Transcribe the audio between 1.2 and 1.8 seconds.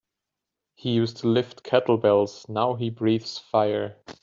lift